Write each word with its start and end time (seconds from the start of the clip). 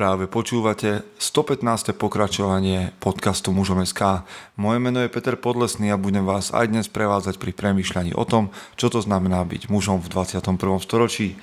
Práve 0.00 0.32
počúvate 0.32 1.04
115. 1.20 1.92
pokračovanie 1.92 2.96
podcastu 3.04 3.52
Mužom 3.52 3.84
SK. 3.84 4.24
Moje 4.56 4.80
meno 4.80 4.96
je 5.04 5.12
Peter 5.12 5.36
Podlesný 5.36 5.92
a 5.92 6.00
budem 6.00 6.24
vás 6.24 6.56
aj 6.56 6.72
dnes 6.72 6.88
prevádzať 6.88 7.36
pri 7.36 7.52
premýšľaní 7.52 8.16
o 8.16 8.24
tom, 8.24 8.48
čo 8.80 8.88
to 8.88 9.04
znamená 9.04 9.44
byť 9.44 9.68
mužom 9.68 10.00
v 10.00 10.08
21. 10.08 10.56
storočí. 10.80 11.36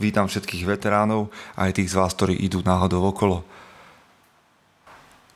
Vítam 0.00 0.24
všetkých 0.24 0.64
veteránov 0.64 1.28
aj 1.60 1.76
tých 1.76 1.92
z 1.92 2.00
vás, 2.00 2.16
ktorí 2.16 2.32
idú 2.32 2.64
náhodou 2.64 3.04
okolo. 3.12 3.44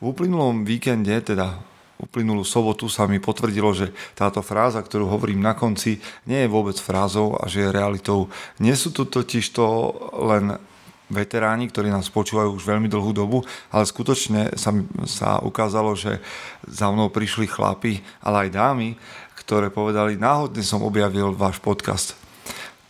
V 0.01 0.09
uplynulom 0.09 0.65
víkende, 0.65 1.13
teda 1.21 1.61
uplynulú 2.01 2.41
sobotu 2.41 2.89
sa 2.89 3.05
mi 3.05 3.21
potvrdilo, 3.21 3.69
že 3.77 3.93
táto 4.17 4.41
fráza, 4.41 4.81
ktorú 4.81 5.13
hovorím 5.13 5.45
na 5.45 5.53
konci, 5.53 6.01
nie 6.25 6.41
je 6.41 6.49
vôbec 6.49 6.81
frázou 6.81 7.37
a 7.37 7.45
že 7.45 7.69
je 7.69 7.69
realitou. 7.69 8.33
Nie 8.57 8.73
sú 8.73 8.89
to 8.89 9.05
totiž 9.05 9.53
to 9.53 9.93
len 10.25 10.57
veteráni, 11.13 11.69
ktorí 11.69 11.93
nás 11.93 12.09
počúvajú 12.09 12.57
už 12.57 12.65
veľmi 12.65 12.89
dlhú 12.89 13.13
dobu, 13.13 13.45
ale 13.69 13.85
skutočne 13.85 14.57
sa, 14.57 14.73
sa 15.05 15.39
ukázalo, 15.39 15.93
že 15.93 16.19
za 16.65 16.89
mnou 16.89 17.13
prišli 17.13 17.45
chlapi, 17.45 18.01
ale 18.25 18.49
aj 18.49 18.57
dámy, 18.57 18.89
ktoré 19.37 19.69
povedali, 19.69 20.17
náhodne 20.17 20.65
som 20.65 20.81
objavil 20.81 21.31
váš 21.37 21.61
podcast 21.61 22.17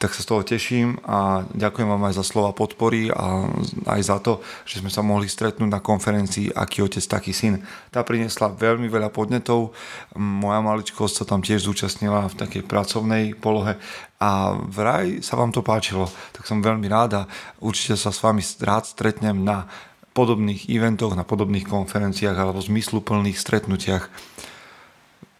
tak 0.03 0.11
sa 0.11 0.19
z 0.19 0.29
toho 0.35 0.43
teším 0.43 0.99
a 1.07 1.47
ďakujem 1.55 1.87
vám 1.87 2.11
aj 2.11 2.19
za 2.19 2.27
slova 2.27 2.51
podpory 2.51 3.07
a 3.07 3.47
aj 3.87 4.01
za 4.03 4.19
to, 4.19 4.43
že 4.67 4.83
sme 4.83 4.91
sa 4.91 4.99
mohli 4.99 5.31
stretnúť 5.31 5.71
na 5.71 5.79
konferencii 5.79 6.51
Aký 6.51 6.83
otec, 6.83 6.99
taký 7.07 7.31
syn. 7.31 7.63
Tá 7.87 8.03
priniesla 8.03 8.51
veľmi 8.51 8.91
veľa 8.91 9.07
podnetov, 9.15 9.71
moja 10.19 10.59
maličkosť 10.59 11.23
sa 11.23 11.23
tam 11.23 11.39
tiež 11.39 11.63
zúčastnila 11.63 12.27
v 12.27 12.35
takej 12.35 12.67
pracovnej 12.67 13.31
polohe 13.39 13.79
a 14.19 14.59
vraj 14.59 15.23
sa 15.23 15.39
vám 15.39 15.55
to 15.55 15.63
páčilo, 15.63 16.11
tak 16.35 16.51
som 16.51 16.59
veľmi 16.59 16.91
ráda. 16.91 17.23
Určite 17.63 17.95
sa 17.95 18.11
s 18.11 18.19
vami 18.19 18.43
rád 18.59 18.83
stretnem 18.83 19.39
na 19.39 19.71
podobných 20.11 20.67
eventoch, 20.67 21.15
na 21.15 21.23
podobných 21.23 21.63
konferenciách 21.63 22.35
alebo 22.35 22.59
zmysluplných 22.59 23.39
stretnutiach 23.39 24.11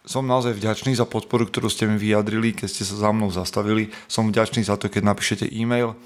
som 0.04 0.28
naozaj 0.28 0.52
vďačný 0.56 0.92
za 0.92 1.08
podporu, 1.08 1.48
ktorú 1.48 1.72
ste 1.72 1.88
mi 1.88 1.96
vyjadrili, 1.96 2.52
keď 2.52 2.68
ste 2.68 2.84
sa 2.84 3.08
za 3.08 3.10
mnou 3.10 3.32
zastavili. 3.32 3.88
Som 4.04 4.28
vďačný 4.28 4.60
za 4.60 4.76
to, 4.76 4.92
keď 4.92 5.02
napíšete 5.08 5.48
e-mail 5.48 5.96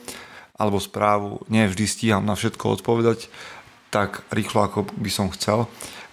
alebo 0.55 0.79
správu. 0.79 1.43
Nie 1.51 1.67
vždy 1.67 1.85
stíham 1.87 2.23
na 2.23 2.39
všetko 2.39 2.79
odpovedať 2.79 3.27
tak 3.89 4.25
rýchlo, 4.29 4.69
ako 4.69 4.79
by 5.01 5.11
som 5.11 5.33
chcel 5.33 5.65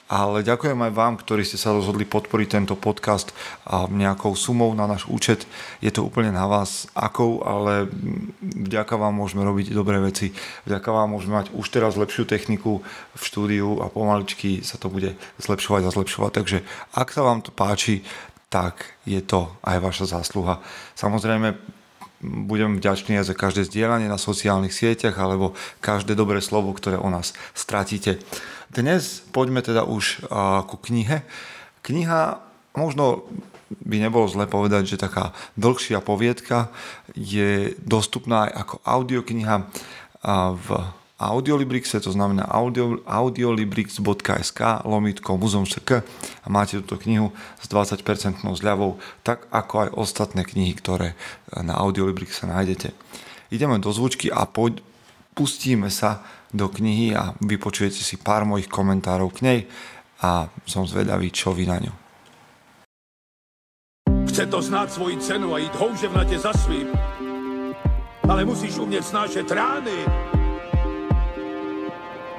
ale 0.05 0.45
ďakujem 0.45 0.77
aj 0.77 0.91
vám, 0.93 1.17
ktorí 1.17 1.41
ste 1.41 1.57
sa 1.57 1.73
rozhodli 1.73 2.05
podporiť 2.05 2.47
tento 2.61 2.77
podcast 2.77 3.33
a 3.65 3.89
nejakou 3.89 4.37
sumou 4.37 4.69
na 4.77 4.85
náš 4.85 5.09
účet. 5.09 5.49
Je 5.81 5.89
to 5.89 6.05
úplne 6.05 6.29
na 6.29 6.45
vás, 6.45 6.85
akou, 6.93 7.41
ale 7.41 7.89
vďaka 8.41 9.01
vám 9.01 9.17
môžeme 9.17 9.41
robiť 9.41 9.73
dobré 9.73 9.97
veci. 9.97 10.29
Vďaka 10.69 10.89
vám 10.93 11.17
môžeme 11.17 11.41
mať 11.41 11.57
už 11.57 11.65
teraz 11.73 11.97
lepšiu 11.97 12.29
techniku 12.29 12.85
v 13.17 13.21
štúdiu 13.21 13.81
a 13.81 13.89
pomaličky 13.89 14.61
sa 14.61 14.77
to 14.77 14.93
bude 14.93 15.17
zlepšovať 15.41 15.89
a 15.89 15.93
zlepšovať. 15.93 16.31
Takže 16.37 16.57
ak 16.93 17.09
sa 17.09 17.25
vám 17.25 17.41
to 17.41 17.49
páči, 17.49 18.05
tak 18.53 18.93
je 19.09 19.19
to 19.25 19.49
aj 19.65 19.81
vaša 19.81 20.05
zásluha. 20.21 20.61
Samozrejme, 20.93 21.57
budem 22.21 22.77
vďačný 22.77 23.19
aj 23.19 23.33
za 23.33 23.35
každé 23.35 23.67
zdieľanie 23.67 24.07
na 24.07 24.21
sociálnych 24.21 24.73
sieťach 24.73 25.17
alebo 25.17 25.57
každé 25.81 26.15
dobré 26.15 26.39
slovo, 26.39 26.71
ktoré 26.73 26.97
o 26.97 27.09
nás 27.09 27.35
stratíte. 27.53 28.21
Dnes 28.73 29.21
poďme 29.30 29.61
teda 29.61 29.85
už 29.85 30.30
ku 30.66 30.75
knihe. 30.81 31.21
Kniha 31.85 32.41
možno 32.73 33.27
by 33.85 33.97
nebolo 33.97 34.30
zle 34.30 34.45
povedať, 34.45 34.95
že 34.95 35.02
taká 35.02 35.33
dlhšia 35.57 36.02
poviedka 36.02 36.69
je 37.17 37.73
dostupná 37.81 38.49
aj 38.49 38.52
ako 38.61 38.75
audiokniha 38.85 39.55
v 40.53 40.67
Audiolibrixe, 41.16 42.03
to 42.03 42.11
znamená 42.11 42.44
audio, 42.44 42.99
audiolibrix.sk 43.07 44.83
lomitko 44.83 45.39
muzom.sk 45.39 46.03
a 46.44 46.47
máte 46.52 46.75
túto 46.83 47.00
knihu 47.07 47.31
s 47.55 47.72
20% 47.72 48.44
zľavou, 48.44 49.00
tak 49.23 49.47
ako 49.47 49.88
aj 49.88 49.89
ostatné 49.95 50.44
knihy, 50.44 50.75
ktoré 50.75 51.16
na 51.56 51.79
Audiolibrixe 51.79 52.44
nájdete. 52.44 52.91
Ideme 53.47 53.79
do 53.79 53.95
zvučky 53.95 54.28
a 54.28 54.44
poď, 54.44 54.84
pustíme 55.35 55.91
sa 55.91 56.23
do 56.56 56.72
knihy 56.72 57.12
a 57.12 57.35
vypočujete 57.44 58.00
si 58.00 58.16
pár 58.16 58.47
mojich 58.47 58.72
komentárov 58.72 59.29
k 59.35 59.40
nej 59.44 59.59
a 60.23 60.47
som 60.63 60.88
zvedavý, 60.88 61.28
čo 61.29 61.51
vy 61.51 61.68
na 61.68 61.78
ňu. 61.84 61.94
Chce 64.31 64.47
to 64.47 64.59
znáť 64.63 64.95
svoji 64.95 65.16
cenu 65.19 65.51
a 65.51 65.59
ísť 65.59 65.75
houževnate 65.75 66.40
za 66.40 66.56
svým. 66.56 66.88
Ale 68.25 68.47
musíš 68.47 68.79
umieť 68.79 69.03
snášať 69.12 69.47
rány. 69.51 70.00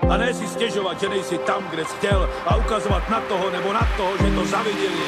A 0.07 0.15
ne 0.19 0.31
si 0.31 0.47
stežovať, 0.47 0.97
že 1.03 1.09
nejsi 1.13 1.37
tam, 1.45 1.63
kde 1.69 1.85
si 1.85 1.95
chcel 1.99 2.21
a 2.47 2.59
ukazovať 2.59 3.05
na 3.11 3.21
toho 3.27 3.47
nebo 3.51 3.69
na 3.75 3.85
toho, 3.99 4.13
že 4.19 4.29
to 4.29 4.43
zavideli. 4.49 5.07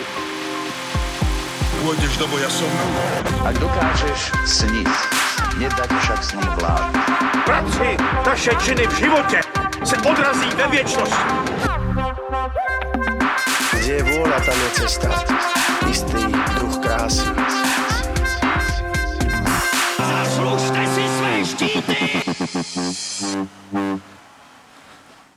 Pôjdeš 1.83 2.15
do 2.19 2.27
boja 2.27 2.51
som. 2.51 2.73
Ak 3.47 3.55
dokážeš 3.63 4.35
sniť, 4.43 4.91
nedať 5.59 5.91
však 5.91 6.21
s 6.23 6.31
ním 6.39 6.51
vlád. 6.63 6.91
Práci 7.45 7.89
taše 8.25 8.53
činy 8.63 8.87
v 8.87 8.95
živote 8.95 9.39
se 9.85 9.97
odrazí 9.97 10.51
ve 10.57 10.67
věčnosti. 10.69 11.25
Kde 13.79 13.93
je 13.95 14.03
vôľa, 14.05 14.39
tam 14.45 14.59
je 14.59 14.71
cesta. 14.79 15.09
Istý 15.89 16.23
druh 16.61 16.77
krásy. 16.79 17.27
Zaslužte 19.99 20.83
si 20.93 21.05
své 21.09 21.33
štíty! 21.45 21.97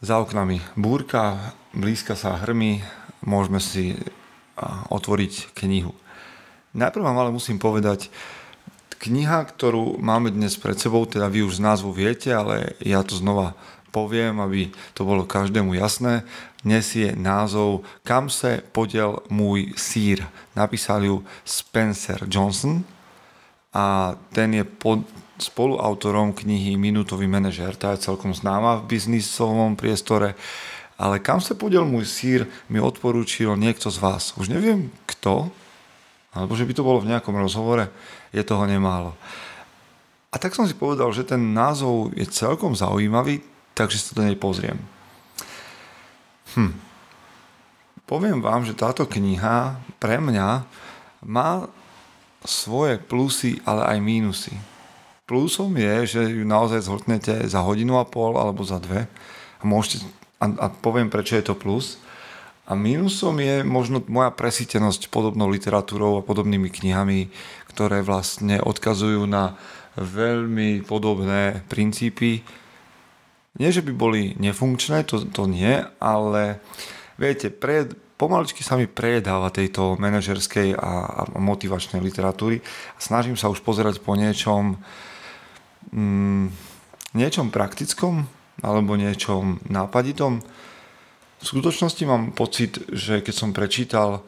Za 0.01 0.17
oknami 0.19 0.59
búrka, 0.75 1.53
blízka 1.71 2.19
sa 2.19 2.35
hrmy, 2.41 2.83
môžeme 3.23 3.61
si 3.61 3.95
otvoriť 4.89 5.53
knihu. 5.55 5.95
Najprv 6.75 7.03
vám 7.05 7.17
ale 7.21 7.31
musím 7.31 7.61
povedať, 7.61 8.11
Kniha, 9.01 9.49
ktorú 9.49 9.97
máme 9.97 10.29
dnes 10.29 10.61
pred 10.61 10.77
sebou, 10.77 11.09
teda 11.09 11.25
vy 11.25 11.41
už 11.41 11.57
z 11.57 11.65
názvu 11.65 11.89
viete, 11.89 12.29
ale 12.29 12.77
ja 12.85 13.01
to 13.01 13.17
znova 13.17 13.57
poviem, 13.89 14.37
aby 14.37 14.69
to 14.93 15.01
bolo 15.01 15.25
každému 15.25 15.73
jasné, 15.73 16.21
nesie 16.61 17.17
názov 17.17 17.81
Kam 18.05 18.29
se 18.29 18.61
podiel 18.69 19.25
môj 19.25 19.73
sír. 19.73 20.21
Napísal 20.53 21.01
ju 21.01 21.25
Spencer 21.41 22.29
Johnson 22.29 22.85
a 23.73 24.13
ten 24.37 24.53
je 24.53 24.69
pod, 24.69 25.01
spoluautorom 25.41 26.37
knihy 26.37 26.77
Minútový 26.77 27.25
manažer. 27.25 27.73
Tá 27.73 27.97
je 27.97 28.05
celkom 28.05 28.37
známa 28.37 28.85
v 28.85 28.95
biznisovom 28.95 29.73
priestore. 29.73 30.37
Ale 31.01 31.17
kam 31.17 31.41
sa 31.41 31.57
podiel 31.57 31.89
môj 31.89 32.05
sír, 32.05 32.45
mi 32.69 32.77
odporúčil 32.77 33.57
niekto 33.57 33.89
z 33.89 33.97
vás. 33.97 34.37
Už 34.37 34.53
neviem 34.53 34.93
kto, 35.09 35.49
alebo 36.31 36.55
že 36.55 36.63
by 36.63 36.73
to 36.75 36.87
bolo 36.87 37.03
v 37.03 37.11
nejakom 37.11 37.35
rozhovore 37.35 37.91
je 38.31 38.43
toho 38.43 38.63
nemálo. 38.63 39.15
A 40.31 40.39
tak 40.39 40.55
som 40.55 40.63
si 40.63 40.71
povedal, 40.71 41.11
že 41.11 41.27
ten 41.27 41.51
názov 41.51 42.15
je 42.15 42.23
celkom 42.23 42.71
zaujímavý, 42.71 43.43
takže 43.75 43.99
sa 43.99 44.15
do 44.15 44.23
nej 44.23 44.39
pozriem. 44.39 44.79
Hm. 46.55 46.71
Poviem 48.07 48.39
vám, 48.39 48.63
že 48.63 48.75
táto 48.75 49.07
kniha 49.07 49.79
pre 49.99 50.19
mňa 50.19 50.63
má 51.23 51.67
svoje 52.43 52.99
plusy, 52.99 53.59
ale 53.67 53.87
aj 53.87 53.97
mínusy. 53.99 54.55
Plusom 55.27 55.71
je, 55.79 56.19
že 56.19 56.21
ju 56.27 56.43
naozaj 56.43 56.91
zhltnete 56.91 57.47
za 57.47 57.63
hodinu 57.63 57.95
a 57.99 58.07
pol 58.07 58.35
alebo 58.35 58.67
za 58.67 58.83
dve 58.83 59.07
a, 59.59 59.63
môžete, 59.63 60.03
a, 60.43 60.45
a 60.47 60.65
poviem, 60.67 61.07
prečo 61.07 61.39
je 61.39 61.45
to 61.45 61.55
plus. 61.55 62.01
A 62.71 62.75
mínusom 62.79 63.35
je 63.43 63.67
možno 63.67 63.99
moja 64.07 64.31
presítenosť 64.31 65.11
podobnou 65.11 65.51
literatúrou 65.51 66.15
a 66.15 66.23
podobnými 66.23 66.71
knihami, 66.71 67.27
ktoré 67.67 67.99
vlastne 67.99 68.63
odkazujú 68.63 69.27
na 69.27 69.59
veľmi 69.99 70.87
podobné 70.87 71.67
princípy. 71.67 72.47
Nie, 73.59 73.75
že 73.75 73.83
by 73.83 73.91
boli 73.91 74.39
nefunkčné, 74.39 75.03
to, 75.03 75.27
to 75.27 75.51
nie, 75.51 75.83
ale 75.99 76.63
viete, 77.19 77.51
pre, 77.51 77.91
pomaličky 78.15 78.63
sa 78.63 78.79
mi 78.79 78.87
prejedáva 78.87 79.51
tejto 79.51 79.99
manažerskej 79.99 80.71
a, 80.79 80.91
a 81.03 81.21
motivačnej 81.35 81.99
literatúry 81.99 82.63
a 82.95 82.99
snažím 83.03 83.35
sa 83.35 83.51
už 83.51 83.59
pozerať 83.67 83.99
po 83.99 84.15
niečom, 84.15 84.79
mm, 85.91 86.47
niečom 87.19 87.51
praktickom 87.51 88.31
alebo 88.63 88.95
niečom 88.95 89.59
nápaditom, 89.67 90.39
v 91.41 91.45
skutočnosti 91.45 92.03
mám 92.05 92.31
pocit, 92.37 92.77
že 92.93 93.25
keď 93.25 93.33
som 93.33 93.49
prečítal 93.51 94.21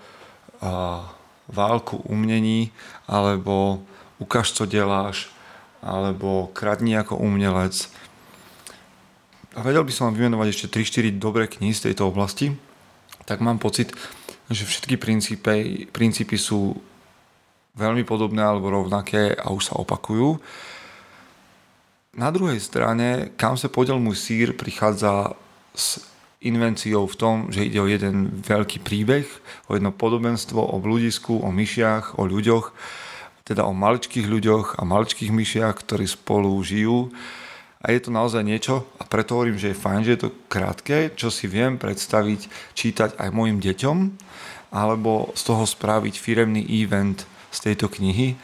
Válku 1.48 2.02
umnení 2.10 2.74
alebo 3.06 3.86
Ukaž, 4.18 4.56
co 4.56 4.66
deláš 4.66 5.30
alebo 5.84 6.50
Kradni 6.56 6.96
ako 6.96 7.20
umelec 7.20 7.92
a 9.54 9.62
vedel 9.62 9.86
by 9.86 9.94
som 9.94 10.10
vám 10.10 10.18
vymenovať 10.18 10.48
ešte 10.50 10.68
3-4 10.82 11.14
dobré 11.22 11.46
knihy 11.46 11.78
z 11.78 11.92
tejto 11.92 12.10
oblasti, 12.10 12.58
tak 13.30 13.38
mám 13.38 13.62
pocit, 13.62 13.94
že 14.50 14.66
všetky 14.66 14.98
princípy, 14.98 15.86
princípy 15.94 16.42
sú 16.42 16.74
veľmi 17.78 18.02
podobné 18.02 18.42
alebo 18.42 18.74
rovnaké 18.74 19.34
a 19.38 19.54
už 19.54 19.70
sa 19.70 19.78
opakujú. 19.78 20.42
Na 22.18 22.30
druhej 22.34 22.62
strane, 22.62 23.34
kam 23.38 23.58
sa 23.58 23.70
podiel 23.70 23.98
môj 24.02 24.18
sír, 24.18 24.58
prichádza 24.58 25.38
s 25.74 26.02
invenciou 26.44 27.08
v 27.08 27.20
tom, 27.20 27.36
že 27.50 27.66
ide 27.66 27.80
o 27.80 27.88
jeden 27.88 28.44
veľký 28.44 28.84
príbeh, 28.84 29.28
o 29.68 29.76
jedno 29.76 29.96
podobenstvo, 29.96 30.60
o 30.60 30.78
bludisku, 30.84 31.40
o 31.40 31.50
myšiach, 31.50 32.20
o 32.20 32.28
ľuďoch, 32.28 32.76
teda 33.44 33.68
o 33.68 33.76
maličkých 33.76 34.28
ľuďoch 34.28 34.80
a 34.80 34.88
maličkých 34.88 35.32
myšiach, 35.32 35.84
ktorí 35.84 36.08
spolu 36.08 36.56
žijú. 36.64 37.12
A 37.84 37.92
je 37.92 38.00
to 38.00 38.16
naozaj 38.16 38.48
niečo, 38.48 38.88
a 38.96 39.04
preto 39.04 39.36
hovorím, 39.36 39.60
že 39.60 39.76
je 39.76 39.82
fajn, 39.84 40.02
že 40.08 40.12
je 40.16 40.22
to 40.24 40.36
krátke, 40.48 41.12
čo 41.20 41.28
si 41.28 41.52
viem 41.52 41.76
predstaviť, 41.76 42.48
čítať 42.72 43.20
aj 43.20 43.30
mojim 43.36 43.60
deťom, 43.60 43.98
alebo 44.72 45.36
z 45.36 45.42
toho 45.44 45.68
spraviť 45.68 46.16
firemný 46.16 46.64
event 46.80 47.28
z 47.52 47.60
tejto 47.60 47.92
knihy, 47.92 48.40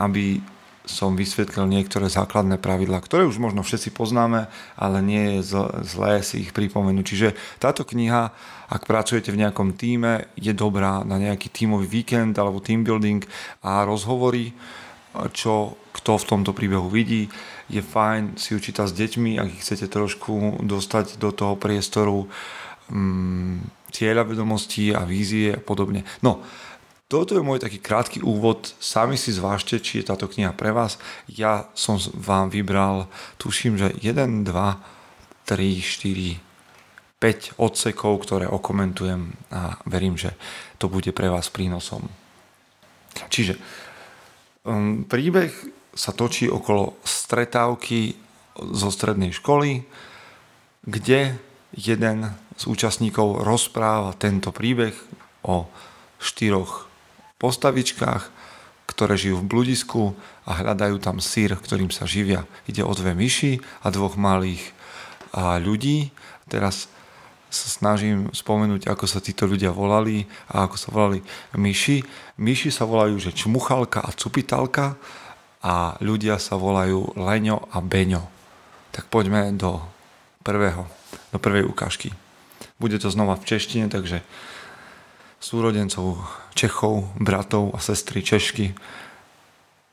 aby 0.00 0.40
som 0.88 1.14
vysvetlil 1.14 1.68
niektoré 1.68 2.08
základné 2.08 2.56
pravidlá, 2.56 3.04
ktoré 3.04 3.28
už 3.28 3.36
možno 3.36 3.60
všetci 3.60 3.92
poznáme, 3.92 4.48
ale 4.74 4.98
nie 5.04 5.38
je 5.38 5.60
zlé 5.84 6.24
si 6.24 6.48
ich 6.48 6.56
pripomenúť. 6.56 7.04
Čiže 7.04 7.28
táto 7.60 7.84
kniha, 7.84 8.32
ak 8.72 8.88
pracujete 8.88 9.28
v 9.28 9.44
nejakom 9.44 9.76
týme, 9.76 10.32
je 10.34 10.56
dobrá 10.56 11.04
na 11.04 11.20
nejaký 11.20 11.52
tímový 11.52 11.84
víkend 11.84 12.34
alebo 12.40 12.64
team 12.64 12.82
building 12.82 13.20
a 13.60 13.84
rozhovory, 13.84 14.56
čo 15.36 15.76
kto 15.92 16.16
v 16.16 16.28
tomto 16.28 16.52
príbehu 16.56 16.88
vidí. 16.88 17.28
Je 17.68 17.84
fajn 17.84 18.40
si 18.40 18.56
ju 18.56 18.58
čítať 18.58 18.88
s 18.88 18.96
deťmi, 18.96 19.36
ak 19.36 19.48
ich 19.52 19.60
chcete 19.60 19.92
trošku 19.92 20.64
dostať 20.64 21.20
do 21.20 21.36
toho 21.36 21.52
priestoru 21.60 22.24
um, 22.88 23.60
cieľa 23.92 24.24
vedomostí 24.24 24.92
a 24.92 25.04
vízie 25.04 25.56
a 25.56 25.60
podobne. 25.60 26.08
No, 26.24 26.40
toto 27.08 27.32
je 27.32 27.40
môj 27.40 27.64
taký 27.64 27.80
krátky 27.80 28.20
úvod. 28.20 28.76
Sami 28.76 29.16
si 29.16 29.32
zvážte, 29.32 29.80
či 29.80 30.04
je 30.04 30.12
táto 30.12 30.28
kniha 30.28 30.52
pre 30.52 30.76
vás. 30.76 31.00
Ja 31.24 31.72
som 31.72 31.96
vám 32.12 32.52
vybral, 32.52 33.08
tuším, 33.40 33.80
že 33.80 33.96
1, 33.96 34.44
2, 34.44 34.52
3, 35.48 35.80
4, 35.80 36.36
5 37.16 37.56
odsekov, 37.56 38.12
ktoré 38.28 38.46
okomentujem 38.46 39.32
a 39.48 39.80
verím, 39.88 40.20
že 40.20 40.36
to 40.76 40.92
bude 40.92 41.08
pre 41.16 41.32
vás 41.32 41.48
prínosom. 41.48 42.04
Čiže 43.32 43.56
um, 44.68 45.08
príbeh 45.08 45.50
sa 45.96 46.12
točí 46.12 46.46
okolo 46.46 47.00
stretávky 47.02 48.14
zo 48.76 48.92
strednej 48.92 49.32
školy, 49.32 49.82
kde 50.84 51.40
jeden 51.72 52.18
z 52.54 52.62
účastníkov 52.68 53.48
rozpráva 53.48 54.12
tento 54.14 54.52
príbeh 54.52 54.92
o 55.42 55.66
štyroch 56.20 56.87
postavičkách, 57.38 58.30
ktoré 58.88 59.14
žijú 59.14 59.42
v 59.42 59.48
bludisku 59.48 60.02
a 60.42 60.58
hľadajú 60.58 60.98
tam 60.98 61.22
sír, 61.22 61.54
ktorým 61.54 61.94
sa 61.94 62.08
živia. 62.08 62.48
Ide 62.66 62.82
o 62.82 62.92
dve 62.96 63.14
myši 63.14 63.62
a 63.84 63.94
dvoch 63.94 64.18
malých 64.18 64.74
a 65.30 65.60
ľudí. 65.62 66.10
Teraz 66.48 66.90
sa 67.48 67.68
snažím 67.68 68.28
spomenúť, 68.32 68.88
ako 68.88 69.04
sa 69.08 69.24
títo 69.24 69.48
ľudia 69.48 69.72
volali 69.72 70.28
a 70.52 70.68
ako 70.68 70.76
sa 70.76 70.88
volali 70.92 71.20
myši. 71.56 72.04
Myši 72.36 72.68
sa 72.68 72.84
volajú, 72.84 73.16
že 73.16 73.32
čmuchalka 73.32 74.04
a 74.04 74.12
cupitalka 74.12 75.00
a 75.64 75.96
ľudia 76.04 76.36
sa 76.36 76.60
volajú 76.60 77.16
Leňo 77.16 77.68
a 77.72 77.78
Beňo. 77.80 78.24
Tak 78.92 79.08
poďme 79.08 79.52
do 79.56 79.80
prvého, 80.44 80.88
do 81.32 81.38
prvej 81.40 81.64
ukážky. 81.64 82.12
Bude 82.78 82.96
to 83.00 83.10
znova 83.10 83.34
v 83.36 83.46
češtine, 83.48 83.90
takže 83.90 84.22
súrodencov 85.38 86.18
Čechov, 86.54 87.14
bratov 87.18 87.74
a 87.74 87.78
sestry 87.78 88.22
Češky. 88.22 88.74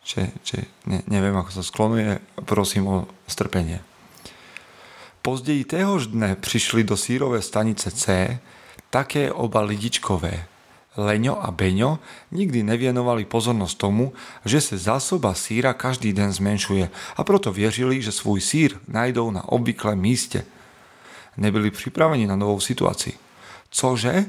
Če, 0.05 0.33
če, 0.45 0.69
ne, 0.85 1.01
neviem, 1.09 1.33
ako 1.33 1.49
sa 1.49 1.63
sklonuje, 1.65 2.21
prosím 2.45 2.83
o 2.85 2.95
strpenie. 3.25 3.81
Později 5.25 5.63
téhož 5.65 6.07
dne 6.07 6.35
přišli 6.37 6.83
do 6.83 6.97
sírové 6.97 7.41
stanice 7.41 7.91
C 7.91 8.37
také 8.89 9.33
oba 9.33 9.61
lidičkové. 9.65 10.45
Leňo 10.95 11.43
a 11.43 11.51
Beňo 11.51 11.99
nikdy 12.31 12.63
nevienovali 12.63 13.27
pozornosť 13.27 13.75
tomu, 13.75 14.15
že 14.47 14.63
sa 14.63 14.77
zásoba 14.79 15.35
síra 15.35 15.75
každý 15.75 16.15
den 16.15 16.31
zmenšuje 16.31 16.87
a 17.17 17.21
proto 17.27 17.51
věřili, 17.51 17.99
že 18.01 18.15
svůj 18.15 18.41
sír 18.41 18.71
najdou 18.87 19.31
na 19.31 19.43
obvyklém 19.43 19.99
míste. 19.99 20.45
Nebyli 21.37 21.71
připraveni 21.71 22.27
na 22.27 22.35
novou 22.35 22.59
situaci. 22.59 23.13
Cože? 23.71 24.25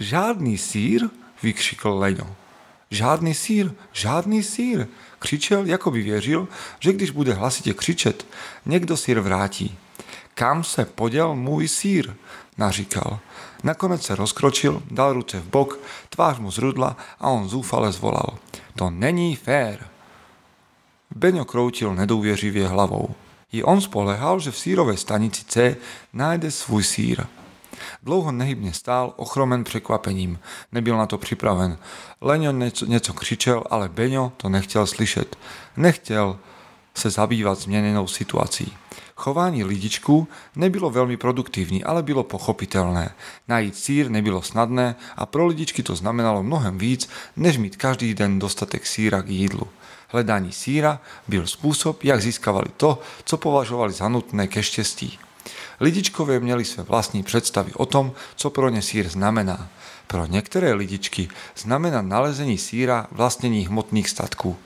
Žádný 0.00 0.58
sír? 0.58 1.08
vykřikl 1.42 1.90
Leňo. 1.90 2.36
Žádný 2.90 3.34
sír, 3.34 3.72
žádný 3.92 4.42
sír, 4.42 4.86
křičel, 5.18 5.66
jako 5.66 5.90
by 5.90 6.02
věřil, 6.02 6.48
že 6.80 6.92
když 6.92 7.10
bude 7.10 7.34
hlasitě 7.34 7.74
křičet, 7.74 8.26
někdo 8.66 8.96
sír 8.96 9.20
vrátí. 9.20 9.78
Kam 10.34 10.64
se 10.64 10.84
poděl 10.84 11.34
můj 11.34 11.68
sír? 11.68 12.14
naříkal. 12.58 13.18
Nakonec 13.64 14.02
se 14.02 14.14
rozkročil, 14.14 14.82
dal 14.90 15.12
ruce 15.12 15.40
v 15.40 15.50
bok, 15.50 15.78
tvář 16.08 16.38
mu 16.38 16.50
zrudla 16.50 16.96
a 17.20 17.28
on 17.28 17.48
zúfale 17.48 17.92
zvolal. 17.92 18.38
To 18.76 18.90
není 18.90 19.36
fér. 19.36 19.86
Beňo 21.14 21.44
kroutil 21.44 21.94
nedůvěřivě 21.94 22.68
hlavou. 22.68 23.14
I 23.52 23.62
on 23.62 23.80
spolehal, 23.80 24.40
že 24.40 24.50
v 24.50 24.58
sírové 24.58 24.96
stanici 24.96 25.44
C 25.44 25.76
najde 26.12 26.50
svůj 26.50 26.84
sír. 26.84 27.26
Dlouho 28.02 28.32
nehybne 28.32 28.72
stál, 28.72 29.12
ochromen 29.16 29.64
překvapením. 29.64 30.38
Nebyl 30.72 30.96
na 30.96 31.06
to 31.06 31.18
připraven. 31.18 31.78
Leňo 32.20 32.52
něco, 32.52 32.86
něco 32.86 33.12
křičel, 33.12 33.64
ale 33.70 33.88
Beňo 33.88 34.32
to 34.36 34.48
nechtěl 34.48 34.86
slyšet. 34.86 35.36
Nechtěl 35.76 36.38
se 36.94 37.10
zabývat 37.10 37.58
změnenou 37.58 38.06
situací. 38.06 38.72
Chování 39.16 39.64
lidičku 39.64 40.28
nebylo 40.60 40.92
veľmi 40.92 41.16
produktívne, 41.16 41.80
ale 41.80 42.04
bylo 42.04 42.20
pochopiteľné. 42.20 43.16
Najít 43.48 43.76
sír 43.76 44.04
nebylo 44.12 44.44
snadné 44.44 44.92
a 45.16 45.24
pro 45.24 45.48
lidičky 45.48 45.80
to 45.80 45.96
znamenalo 45.96 46.44
mnohem 46.44 46.76
víc, 46.76 47.08
než 47.36 47.56
mít 47.56 47.80
každý 47.80 48.12
den 48.12 48.38
dostatek 48.38 48.86
síra 48.86 49.24
k 49.24 49.28
jídlu. 49.28 49.64
Hledání 50.08 50.52
síra 50.52 51.00
byl 51.28 51.46
způsob, 51.46 52.04
jak 52.04 52.22
získavali 52.22 52.68
to, 52.76 53.00
co 53.24 53.36
považovali 53.36 53.92
za 53.92 54.08
nutné 54.08 54.46
ke 54.46 54.62
štěstí. 54.62 55.18
Lidičkové 55.80 56.40
měli 56.40 56.64
své 56.64 56.82
vlastní 56.82 57.22
představy 57.22 57.72
o 57.74 57.86
tom, 57.86 58.12
co 58.36 58.50
pro 58.50 58.68
ně 58.68 58.82
sír 58.82 59.08
znamená. 59.08 59.68
Pro 60.06 60.26
některé 60.26 60.72
lidičky 60.72 61.28
znamená 61.56 62.02
nalezení 62.02 62.58
síra 62.58 63.06
vlastnení 63.10 63.66
hmotných 63.66 64.08
statků. 64.08 64.56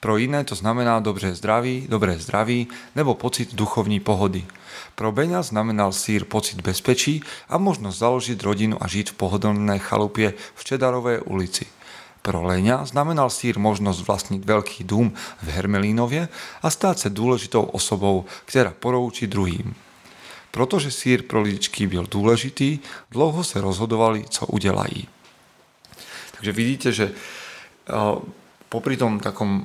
Pro 0.00 0.16
jiné 0.16 0.44
to 0.44 0.54
znamená 0.54 1.00
dobré 1.00 1.34
zdraví, 1.34 1.86
dobré 1.88 2.18
zdraví 2.18 2.68
nebo 2.96 3.14
pocit 3.14 3.54
duchovní 3.54 4.00
pohody. 4.00 4.46
Pro 4.94 5.12
Beňa 5.12 5.42
znamenal 5.42 5.92
sír 5.92 6.24
pocit 6.24 6.60
bezpečí 6.60 7.22
a 7.50 7.58
možnosť 7.58 7.98
založiť 7.98 8.38
rodinu 8.42 8.76
a 8.78 8.86
žiť 8.86 9.10
v 9.10 9.18
pohodlnej 9.18 9.78
chalupie 9.78 10.34
v 10.34 10.62
Čedarovej 10.62 11.26
ulici. 11.26 11.66
Pro 12.22 12.42
Leňa 12.42 12.86
znamenal 12.86 13.30
sír 13.30 13.58
možnosť 13.58 14.00
vlastniť 14.06 14.42
veľký 14.42 14.80
dům 14.86 15.14
v 15.42 15.46
Hermelínovie 15.48 16.26
a 16.62 16.66
stát 16.70 16.98
sa 16.98 17.10
dôležitou 17.10 17.70
osobou, 17.74 18.26
ktorá 18.46 18.74
poroučí 18.74 19.26
druhým. 19.26 19.87
Protože 20.50 20.90
sír 20.90 21.22
pro 21.22 21.40
lidičky 21.40 21.86
byl 21.86 22.06
důležitý, 22.10 22.78
dlouho 23.10 23.44
se 23.44 23.60
rozhodovali, 23.60 24.24
co 24.30 24.46
udělají. 24.46 25.08
Takže 26.32 26.52
vidíte, 26.52 26.92
že 26.92 27.12
popri 28.68 28.96
tom 28.96 29.18
takom 29.20 29.64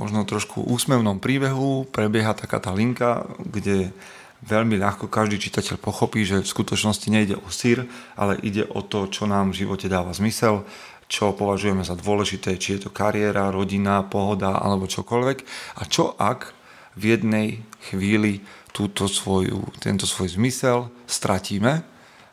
možno 0.00 0.24
trošku 0.24 0.64
úsmevnom 0.64 1.20
príbehu 1.20 1.84
prebieha 1.92 2.32
taká 2.32 2.56
tá 2.58 2.72
linka, 2.72 3.28
kde 3.38 3.92
veľmi 4.40 4.80
ľahko 4.80 5.12
každý 5.12 5.36
čitateľ 5.36 5.76
pochopí, 5.76 6.24
že 6.24 6.40
v 6.40 6.48
skutočnosti 6.48 7.08
nejde 7.12 7.36
o 7.36 7.48
sír, 7.52 7.84
ale 8.16 8.40
ide 8.40 8.64
o 8.64 8.80
to, 8.80 9.12
čo 9.12 9.28
nám 9.28 9.52
v 9.52 9.64
živote 9.64 9.86
dáva 9.92 10.16
zmysel, 10.16 10.64
čo 11.10 11.36
považujeme 11.36 11.84
za 11.84 11.98
dôležité, 11.98 12.56
či 12.56 12.78
je 12.78 12.88
to 12.88 12.90
kariéra, 12.90 13.52
rodina, 13.52 14.00
pohoda 14.06 14.56
alebo 14.56 14.88
čokoľvek 14.88 15.38
a 15.76 15.82
čo 15.84 16.16
ak 16.16 16.56
v 16.96 17.02
jednej 17.12 17.48
chvíli 17.92 18.40
túto 18.70 19.10
svoju, 19.10 19.66
tento 19.82 20.06
svoj 20.06 20.38
zmysel 20.38 20.90
stratíme, 21.06 21.82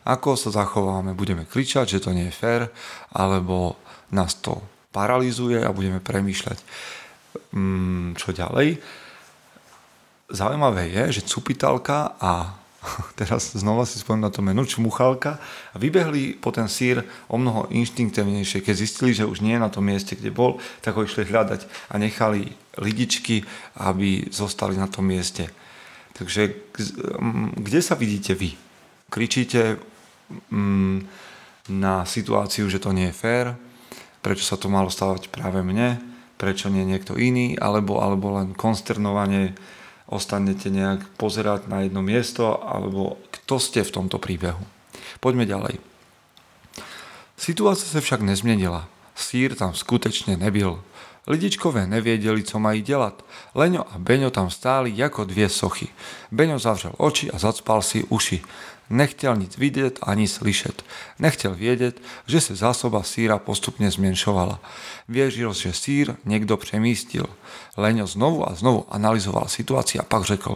ako 0.08 0.40
sa 0.40 0.50
zachováme, 0.56 1.12
budeme 1.12 1.44
kričať, 1.44 2.00
že 2.00 2.04
to 2.08 2.16
nie 2.16 2.32
je 2.32 2.38
fér, 2.38 2.62
alebo 3.12 3.76
nás 4.16 4.40
to 4.40 4.64
paralizuje 4.96 5.60
a 5.60 5.76
budeme 5.76 6.00
premýšľať, 6.00 6.58
mm, 7.52 8.16
čo 8.16 8.32
ďalej. 8.32 8.80
Zaujímavé 10.32 10.92
je, 10.92 11.20
že 11.20 11.28
cupitalka 11.28 12.16
a 12.24 12.56
teraz 13.20 13.52
znova 13.52 13.84
si 13.84 14.00
spomínam 14.00 14.32
na 14.32 14.34
to 14.34 14.40
meno, 14.40 14.64
čmuchalka 14.64 15.44
a 15.72 15.76
vybehli 15.76 16.40
po 16.40 16.56
ten 16.56 16.72
sír 16.72 17.04
o 17.28 17.36
mnoho 17.36 17.68
inštinktívnejšie. 17.68 18.64
Keď 18.64 18.76
zistili, 18.76 19.12
že 19.12 19.28
už 19.28 19.44
nie 19.44 19.60
je 19.60 19.64
na 19.64 19.72
tom 19.72 19.84
mieste, 19.88 20.16
kde 20.16 20.32
bol, 20.32 20.60
tak 20.80 20.96
ho 20.96 21.04
išli 21.04 21.28
hľadať 21.28 21.92
a 21.92 22.00
nechali 22.00 22.56
lidičky, 22.80 23.44
aby 23.76 24.32
zostali 24.32 24.80
na 24.80 24.88
tom 24.88 25.10
mieste. 25.10 25.52
Takže 26.18 26.74
kde 27.58 27.80
sa 27.82 27.94
vidíte 27.94 28.34
vy? 28.34 28.58
Kričíte 29.14 29.78
mm, 30.50 30.98
na 31.70 32.04
situáciu, 32.04 32.66
že 32.68 32.82
to 32.82 32.92
nie 32.92 33.14
je 33.14 33.16
fér, 33.16 33.46
prečo 34.26 34.44
sa 34.44 34.58
to 34.58 34.68
malo 34.68 34.90
stávať 34.90 35.30
práve 35.30 35.62
mne, 35.62 36.02
prečo 36.42 36.74
nie 36.74 36.84
niekto 36.84 37.16
iný, 37.16 37.54
alebo, 37.62 38.02
alebo 38.02 38.34
len 38.36 38.58
konsternovanie 38.58 39.54
ostanete 40.08 40.72
nejak 40.72 41.06
pozerať 41.20 41.68
na 41.68 41.84
jedno 41.86 42.02
miesto, 42.02 42.60
alebo 42.64 43.20
kto 43.32 43.60
ste 43.60 43.84
v 43.84 43.94
tomto 43.94 44.18
príbehu. 44.18 44.64
Poďme 45.20 45.46
ďalej. 45.46 45.78
Situácia 47.38 47.86
sa 47.86 48.02
však 48.02 48.26
nezmenila. 48.26 48.90
Sír 49.18 49.58
tam 49.58 49.74
skutečne 49.74 50.38
nebyl. 50.38 50.78
Lidičkové 51.28 51.88
neviedeli, 51.88 52.44
co 52.44 52.60
mají 52.60 52.82
dělat. 52.82 53.26
Leňo 53.56 53.82
a 53.82 53.98
Beňo 53.98 54.30
tam 54.30 54.54
stáli 54.54 54.94
ako 55.04 55.26
dvie 55.26 55.50
sochy. 55.50 55.90
Beňo 56.32 56.62
zavřel 56.62 56.94
oči 57.02 57.34
a 57.34 57.42
zacpal 57.42 57.82
si 57.82 58.06
uši. 58.08 58.40
Nechtěl 58.88 59.36
nic 59.36 59.58
vidieť 59.58 60.00
ani 60.08 60.28
slyšet. 60.28 60.86
Nechtěl 61.20 61.56
vědět, 61.56 62.00
že 62.30 62.42
se 62.42 62.56
zásoba 62.56 63.04
síra 63.04 63.36
postupne 63.42 63.92
zmenšovala. 63.92 64.62
Věřil, 65.10 65.54
že 65.54 65.74
sír 65.74 66.16
niekto 66.24 66.56
přemístil. 66.58 67.26
Leňo 67.76 68.08
znovu 68.08 68.48
a 68.48 68.56
znovu 68.56 68.86
analyzoval 68.88 69.52
situáciu 69.52 70.02
a 70.02 70.08
pak 70.08 70.24
řekl, 70.24 70.56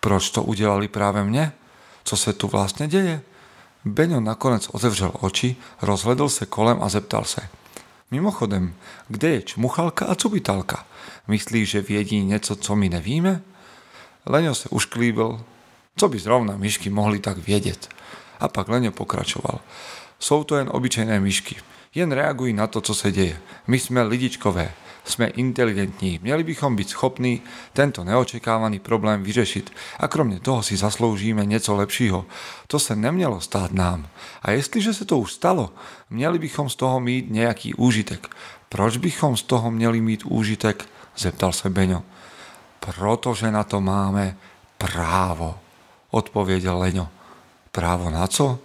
proč 0.00 0.30
to 0.30 0.42
udělali 0.42 0.88
práve 0.88 1.24
mne? 1.24 1.52
Co 2.04 2.16
se 2.16 2.32
tu 2.32 2.48
vlastne 2.48 2.88
deje? 2.88 3.20
Beňo 3.84 4.20
nakonec 4.20 4.72
otevřel 4.72 5.12
oči, 5.20 5.56
rozhledl 5.82 6.28
se 6.28 6.46
kolem 6.46 6.80
a 6.82 6.88
zeptal 6.88 7.24
se– 7.24 7.44
Mimochodem, 8.10 8.74
kde 9.08 9.28
je 9.28 9.42
čmuchalka 9.42 10.06
a 10.06 10.14
cubitalka? 10.14 10.86
Myslíš, 11.28 11.70
že 11.70 11.80
vědí 11.80 12.24
něco, 12.24 12.56
co 12.56 12.76
my 12.76 12.88
nevíme? 12.88 13.42
Leňo 14.26 14.54
se 14.54 14.68
ušklíbil, 14.68 15.44
co 15.96 16.08
by 16.08 16.18
zrovna 16.18 16.56
myšky 16.56 16.90
mohli 16.90 17.18
tak 17.18 17.38
vědět. 17.38 17.88
A 18.40 18.48
pak 18.48 18.68
Leňo 18.68 18.90
pokračoval. 18.90 19.60
Jsou 20.18 20.44
to 20.44 20.56
jen 20.56 20.68
obyčejné 20.72 21.20
myšky. 21.20 21.56
Jen 21.94 22.12
reagují 22.12 22.52
na 22.52 22.66
to, 22.66 22.80
co 22.80 22.94
se 22.94 23.12
děje. 23.12 23.40
My 23.66 23.78
jsme 23.78 24.02
lidičkové 24.02 24.72
sme 25.04 25.26
inteligentní. 25.26 26.18
Měli 26.22 26.44
bychom 26.44 26.76
byť 26.76 26.88
schopní 26.88 27.42
tento 27.72 28.04
neočekávaný 28.04 28.78
problém 28.78 29.22
vyřešit 29.22 29.72
a 29.98 30.08
kromě 30.08 30.40
toho 30.40 30.62
si 30.62 30.76
zasloužíme 30.76 31.46
něco 31.46 31.74
lepšího. 31.76 32.26
To 32.66 32.78
se 32.78 32.96
nemělo 32.96 33.40
stát 33.40 33.72
nám. 33.72 34.08
A 34.42 34.50
jestliže 34.50 34.94
se 34.94 35.04
to 35.04 35.18
už 35.18 35.32
stalo, 35.32 35.72
měli 36.10 36.38
bychom 36.38 36.68
z 36.70 36.74
toho 36.76 37.00
mít 37.00 37.30
nějaký 37.30 37.74
úžitek. 37.74 38.36
Proč 38.68 38.96
bychom 38.96 39.36
z 39.36 39.42
toho 39.42 39.70
měli 39.70 40.00
mít 40.00 40.22
úžitek? 40.24 40.86
Zeptal 41.16 41.52
se 41.52 41.70
Beňo. 41.70 42.02
Protože 42.80 43.50
na 43.50 43.64
to 43.64 43.80
máme 43.80 44.36
právo, 44.78 45.58
odpověděl 46.10 46.78
Leňo. 46.78 47.08
Právo 47.72 48.10
na 48.10 48.26
co? 48.26 48.58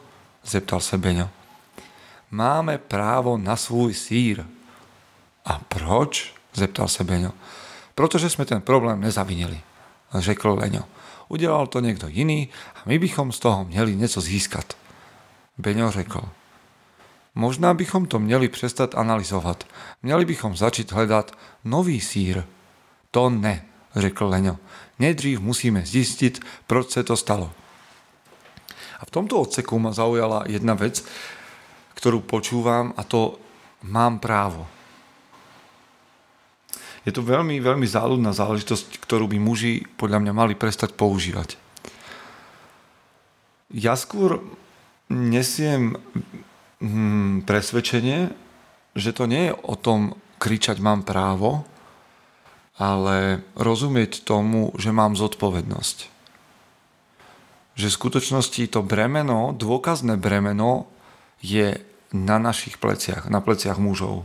Zeptal 0.46 0.80
se 0.80 0.98
Beňo. 0.98 1.30
Máme 2.32 2.77
právo 2.77 3.38
na 3.38 3.56
svůj 3.56 3.94
sír, 3.94 4.46
a 5.46 5.60
proč? 5.60 6.34
Zeptal 6.54 6.88
se 6.88 7.04
Beňo. 7.04 7.32
Protože 7.96 8.30
jsme 8.30 8.46
ten 8.46 8.62
problém 8.62 9.02
nezavinili, 9.02 9.62
řekl 10.14 10.50
Leňo. 10.50 10.84
Udělal 11.28 11.68
to 11.68 11.80
někdo 11.80 12.08
jiný 12.08 12.50
a 12.75 12.80
my 12.86 13.00
bychom 13.00 13.32
z 13.32 13.40
toho 13.40 13.66
měli 13.66 13.96
něco 13.96 14.22
získat. 14.22 14.78
Beňo 15.58 15.92
řekl. 15.92 16.22
Možná 17.36 17.74
bychom 17.74 18.06
to 18.06 18.20
měli 18.20 18.48
přestat 18.48 18.96
analyzovat. 18.96 19.64
Měli 20.04 20.25
bychom 20.25 20.56
začít 20.56 20.92
hledat 20.92 21.32
nový 21.64 22.02
sír. 22.02 22.44
To 23.12 23.30
ne, 23.30 23.66
řekl 23.96 24.25
Leňo. 24.25 24.58
Nejdřív 25.00 25.40
musíme 25.40 25.82
zjistit, 25.86 26.40
proč 26.68 26.90
se 26.90 27.04
to 27.04 27.18
stalo. 27.18 27.52
A 29.00 29.06
v 29.06 29.12
tomto 29.12 29.40
odseku 29.40 29.80
ma 29.80 29.92
zaujala 29.92 30.48
jedna 30.48 30.74
vec, 30.74 31.04
ktorú 32.00 32.24
počúvam 32.24 32.96
a 32.96 33.04
to 33.04 33.40
mám 33.84 34.20
právo 34.24 34.68
je 37.06 37.12
to 37.14 37.22
veľmi, 37.22 37.62
veľmi 37.62 37.86
záľudná 37.86 38.34
záležitosť, 38.34 38.98
ktorú 38.98 39.30
by 39.30 39.38
muži 39.38 39.86
podľa 39.96 40.26
mňa 40.26 40.34
mali 40.34 40.54
prestať 40.58 40.98
používať. 40.98 41.62
Ja 43.70 43.94
skôr 43.94 44.42
nesiem 45.14 46.02
hm, 46.82 47.46
presvedčenie, 47.46 48.34
že 48.98 49.14
to 49.14 49.30
nie 49.30 49.52
je 49.52 49.54
o 49.54 49.76
tom 49.78 50.18
kričať 50.42 50.82
mám 50.82 51.06
právo, 51.06 51.68
ale 52.76 53.46
rozumieť 53.56 54.26
tomu, 54.26 54.74
že 54.76 54.92
mám 54.92 55.16
zodpovednosť. 55.16 55.98
Že 57.76 57.88
v 57.92 57.98
skutočnosti 58.02 58.64
to 58.72 58.82
bremeno, 58.84 59.56
dôkazné 59.56 60.20
bremeno 60.20 60.88
je 61.40 61.80
na 62.16 62.40
našich 62.40 62.80
pleciach, 62.80 63.28
na 63.28 63.44
pleciach 63.44 63.80
mužov. 63.80 64.24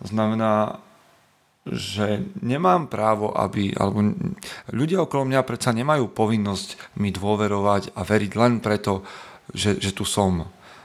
To 0.00 0.04
znamená, 0.08 0.80
že 1.64 2.20
nemám 2.44 2.92
právo, 2.92 3.32
aby, 3.32 3.72
alebo 3.72 4.04
ľudia 4.76 5.00
okolo 5.08 5.24
mňa 5.24 5.48
predsa 5.48 5.72
nemajú 5.72 6.12
povinnosť 6.12 7.00
mi 7.00 7.08
dôverovať 7.08 7.96
a 7.96 8.00
veriť 8.04 8.32
len 8.36 8.60
preto, 8.60 9.00
že, 9.48 9.80
že 9.80 9.96
tu 9.96 10.04
som. 10.04 10.44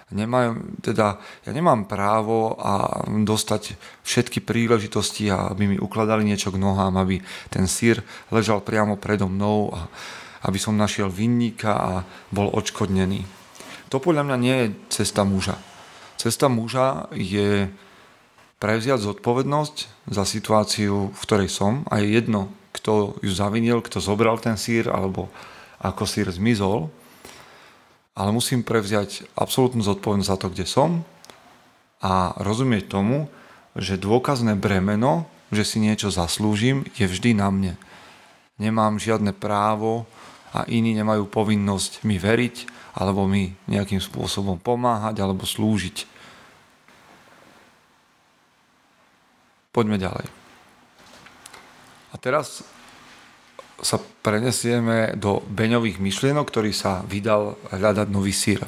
Nemajú, 0.09 0.81
teda, 0.81 1.21
ja 1.45 1.51
nemám 1.53 1.85
právo 1.85 2.57
a 2.57 3.03
dostať 3.05 3.77
všetky 4.01 4.41
príležitosti, 4.41 5.29
aby 5.29 5.69
mi 5.69 5.77
ukladali 5.77 6.25
niečo 6.25 6.49
k 6.49 6.57
nohám, 6.57 6.97
aby 6.97 7.21
ten 7.51 7.69
sír 7.69 8.01
ležal 8.33 8.63
priamo 8.63 8.97
predo 8.97 9.29
mnou 9.29 9.69
a 9.75 9.85
aby 10.47 10.57
som 10.57 10.79
našiel 10.79 11.11
vinníka 11.11 11.75
a 11.75 11.91
bol 12.31 12.49
odškodnený. 12.49 13.27
To 13.91 13.99
podľa 13.99 14.23
mňa 14.25 14.37
nie 14.39 14.55
je 14.55 14.67
cesta 14.89 15.27
muža. 15.27 15.59
Cesta 16.15 16.47
muža 16.47 17.11
je 17.13 17.67
prevziať 18.59 18.99
zodpovednosť 18.99 20.07
za 20.11 20.23
situáciu, 20.27 21.15
v 21.15 21.19
ktorej 21.23 21.49
som 21.49 21.87
a 21.87 22.03
je 22.03 22.19
jedno, 22.19 22.51
kto 22.75 23.17
ju 23.23 23.31
zavinil, 23.31 23.79
kto 23.79 24.03
zobral 24.03 24.37
ten 24.37 24.59
sír 24.59 24.91
alebo 24.91 25.31
ako 25.79 26.03
sír 26.03 26.27
zmizol, 26.27 26.91
ale 28.19 28.35
musím 28.35 28.67
prevziať 28.67 29.23
absolútnu 29.39 29.79
zodpovednosť 29.79 30.29
za 30.29 30.37
to, 30.37 30.47
kde 30.51 30.65
som 30.67 31.07
a 32.03 32.35
rozumieť 32.43 32.91
tomu, 32.91 33.31
že 33.79 33.95
dôkazné 33.95 34.59
bremeno, 34.59 35.23
že 35.55 35.63
si 35.63 35.79
niečo 35.79 36.11
zaslúžim, 36.11 36.83
je 36.99 37.07
vždy 37.07 37.39
na 37.39 37.47
mne. 37.47 37.73
Nemám 38.59 38.99
žiadne 38.99 39.31
právo 39.31 40.03
a 40.51 40.67
iní 40.67 40.91
nemajú 40.91 41.31
povinnosť 41.31 42.03
mi 42.03 42.19
veriť 42.19 42.67
alebo 42.99 43.23
mi 43.23 43.55
nejakým 43.71 44.03
spôsobom 44.03 44.59
pomáhať 44.59 45.23
alebo 45.23 45.47
slúžiť. 45.47 46.18
Poďme 49.79 49.95
ďalej. 49.95 50.27
A 52.11 52.15
teraz 52.19 52.67
sa 53.79 53.95
prenesieme 53.95 55.15
do 55.15 55.39
Beňových 55.47 56.03
myšlienok, 56.03 56.51
ktorý 56.51 56.75
sa 56.75 56.99
vydal 57.07 57.55
hľadať 57.71 58.11
nový 58.11 58.35
sír. 58.35 58.59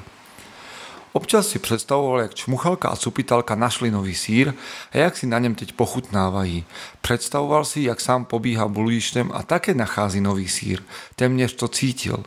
Občas 1.12 1.52
si 1.52 1.60
predstavoval, 1.60 2.24
jak 2.24 2.40
čmuchalka 2.40 2.88
a 2.88 2.96
cupitalka 2.96 3.60
našli 3.60 3.92
nový 3.92 4.16
sír 4.16 4.56
a 4.96 5.04
jak 5.04 5.20
si 5.20 5.28
na 5.28 5.44
ňom 5.44 5.52
teď 5.60 5.76
pochutnávají. 5.76 6.64
Predstavoval 7.04 7.68
si, 7.68 7.92
jak 7.92 8.00
sám 8.00 8.24
pobíha 8.24 8.72
bludištem 8.72 9.36
a 9.36 9.44
také 9.44 9.76
nachází 9.76 10.24
nový 10.24 10.48
sír. 10.48 10.80
Temnež 11.20 11.60
to 11.60 11.68
cítil. 11.68 12.24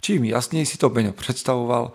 Čím 0.00 0.24
jasnej 0.32 0.64
si 0.64 0.80
to 0.80 0.88
Beňo 0.88 1.12
predstavoval, 1.12 1.92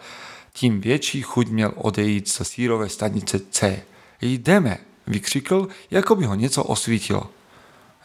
tím 0.53 0.85
větší 0.85 1.25
chuť 1.25 1.49
měl 1.49 1.73
odejít 1.81 2.29
sa 2.29 2.45
sírové 2.45 2.93
stanice 2.93 3.41
C. 3.49 3.81
Jdeme, 4.21 4.77
vykřikl, 5.07 5.67
jako 5.91 6.15
by 6.15 6.25
ho 6.25 6.35
něco 6.35 6.63
osvítilo. 6.63 7.29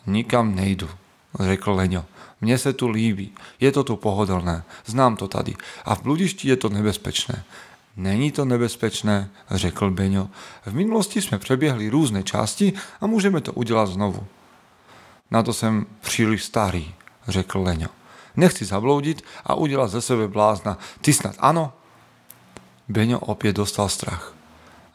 Nikam 0.06 0.54
nejdu, 0.54 0.88
řekl 1.40 1.72
Leňo. 1.72 2.04
Mne 2.40 2.58
se 2.58 2.72
tu 2.72 2.88
líbí, 2.88 3.32
je 3.60 3.72
to 3.72 3.84
tu 3.84 3.96
pohodlné, 3.96 4.62
znám 4.86 5.16
to 5.16 5.28
tady 5.28 5.54
a 5.84 5.94
v 5.94 6.02
bludišti 6.02 6.48
je 6.48 6.56
to 6.56 6.68
nebezpečné. 6.68 7.44
Není 7.96 8.32
to 8.32 8.44
nebezpečné, 8.44 9.30
řekl 9.50 9.90
Beňo. 9.90 10.30
V 10.66 10.74
minulosti 10.74 11.22
jsme 11.22 11.38
přeběhli 11.38 11.88
různé 11.88 12.22
části 12.22 12.72
a 13.00 13.06
můžeme 13.06 13.40
to 13.40 13.52
udělat 13.52 13.86
znovu. 13.86 14.26
Na 15.30 15.42
to 15.42 15.52
jsem 15.52 15.86
příliš 16.00 16.44
starý, 16.44 16.94
řekl 17.28 17.58
Leňo. 17.58 17.88
Nechci 18.36 18.64
zabloudit 18.64 19.24
a 19.44 19.54
udělat 19.54 19.90
ze 19.90 20.00
sebe 20.00 20.28
blázna. 20.28 20.78
Ty 21.00 21.12
snad 21.12 21.36
ano? 21.38 21.72
Beňo 22.88 23.18
opět 23.18 23.56
dostal 23.56 23.88
strach 23.88 24.34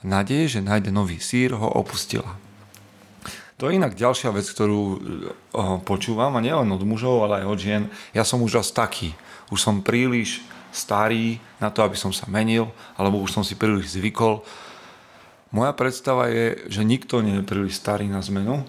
nádeje, 0.06 0.60
že 0.60 0.66
nájde 0.66 0.94
nový 0.94 1.18
sír, 1.18 1.54
ho 1.54 1.70
opustila. 1.70 2.38
To 3.58 3.70
je 3.70 3.82
inak 3.82 3.98
ďalšia 3.98 4.30
vec, 4.30 4.46
ktorú 4.46 4.82
eh, 4.94 5.00
počúvam, 5.82 6.38
a 6.38 6.44
nielen 6.44 6.70
od 6.70 6.86
mužov, 6.86 7.26
ale 7.26 7.42
aj 7.42 7.46
od 7.50 7.60
žien. 7.60 7.84
Ja 8.14 8.22
som 8.22 8.46
už 8.46 8.62
raz 8.62 8.70
taký. 8.70 9.18
Už 9.50 9.64
som 9.64 9.82
príliš 9.82 10.46
starý 10.70 11.42
na 11.58 11.74
to, 11.74 11.82
aby 11.82 11.98
som 11.98 12.14
sa 12.14 12.30
menil, 12.30 12.70
alebo 12.94 13.18
už 13.18 13.34
som 13.34 13.42
si 13.42 13.58
príliš 13.58 13.98
zvykol. 13.98 14.46
Moja 15.50 15.74
predstava 15.74 16.30
je, 16.30 16.70
že 16.70 16.86
nikto 16.86 17.26
nie 17.26 17.42
je 17.42 17.48
príliš 17.48 17.80
starý 17.80 18.06
na 18.06 18.22
zmenu 18.22 18.62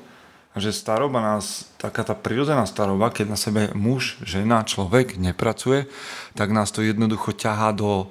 a 0.54 0.56
že 0.56 0.72
staroba 0.72 1.20
nás, 1.20 1.68
taká 1.76 2.06
tá 2.06 2.16
prirodzená 2.16 2.64
staroba, 2.64 3.12
keď 3.12 3.26
na 3.28 3.38
sebe 3.38 3.68
muž, 3.76 4.16
žena, 4.24 4.64
človek 4.64 5.20
nepracuje, 5.20 5.90
tak 6.32 6.48
nás 6.54 6.72
to 6.72 6.80
jednoducho 6.80 7.36
ťahá 7.36 7.76
do 7.76 8.08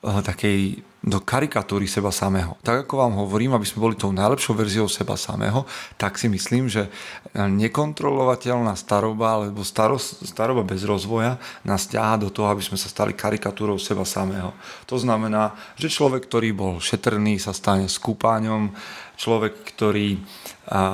takej 0.00 0.84
do 1.00 1.16
karikatúry 1.16 1.88
seba 1.88 2.12
samého. 2.12 2.60
Tak 2.60 2.84
ako 2.84 3.00
vám 3.00 3.24
hovorím, 3.24 3.56
aby 3.56 3.64
sme 3.64 3.88
boli 3.88 3.96
tou 3.96 4.12
najlepšou 4.12 4.52
verziou 4.52 4.84
seba 4.84 5.16
samého, 5.16 5.64
tak 5.96 6.20
si 6.20 6.28
myslím, 6.28 6.68
že 6.68 6.92
nekontrolovateľná 7.32 8.76
staroba 8.76 9.40
alebo 9.40 9.64
staros, 9.64 10.20
staroba 10.28 10.60
bez 10.60 10.84
rozvoja 10.84 11.40
nás 11.64 11.88
ťahá 11.88 12.20
do 12.20 12.28
toho, 12.28 12.52
aby 12.52 12.60
sme 12.60 12.76
sa 12.76 12.92
stali 12.92 13.16
karikatúrou 13.16 13.80
seba 13.80 14.04
samého. 14.04 14.52
To 14.92 15.00
znamená, 15.00 15.56
že 15.80 15.88
človek, 15.88 16.28
ktorý 16.28 16.52
bol 16.52 16.84
šetrný, 16.84 17.40
sa 17.40 17.56
stane 17.56 17.88
skúpaňom, 17.88 18.76
človek, 19.16 19.56
ktorý 19.72 20.20